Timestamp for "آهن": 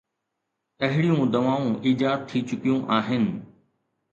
2.97-3.23